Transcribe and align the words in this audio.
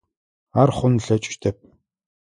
Ар 0.61 0.69
хъун 0.77 0.93
ылъэкӏыщтэп. 0.99 1.57